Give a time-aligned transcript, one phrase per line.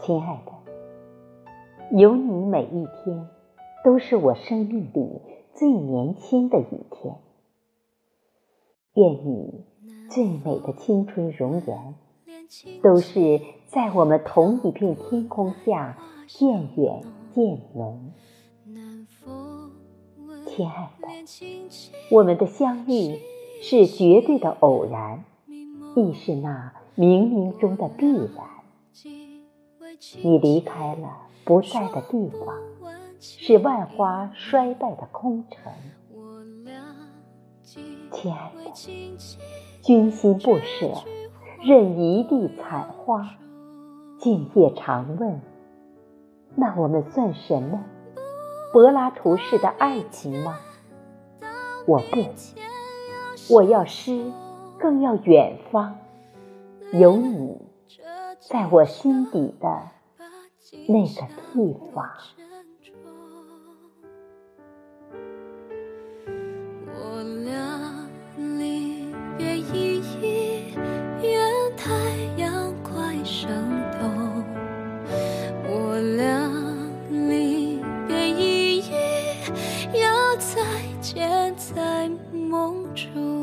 [0.00, 0.52] 亲爱的，
[1.98, 3.28] 有你每一天
[3.84, 5.20] 都是我生命里
[5.54, 7.16] 最年轻的一天。
[8.94, 9.66] 愿你
[10.10, 11.94] 最美的青春容颜，
[12.82, 17.02] 都是在我们同一片天空下渐远
[17.34, 18.12] 渐浓。
[20.58, 21.08] 亲爱的，
[22.10, 23.20] 我们的相遇
[23.62, 25.22] 是绝对的偶然，
[25.94, 28.44] 亦是那冥冥中的必然。
[30.20, 32.58] 你离开了不在的地方，
[33.20, 35.72] 是万花衰败的空城。
[38.10, 38.72] 亲爱的，
[39.80, 40.92] 君心不舍，
[41.62, 43.30] 任一地残花。
[44.18, 45.40] 静夜常问，
[46.56, 47.80] 那我们算什么？
[48.72, 50.58] 柏拉图式的爱情吗？
[51.86, 52.24] 我不，
[53.48, 54.30] 我要诗，
[54.78, 55.96] 更要远方，
[56.92, 57.62] 有你。
[58.40, 59.82] 在我心底的
[60.86, 62.08] 那个地方。
[80.38, 80.62] 再
[81.00, 83.37] 见在梦中。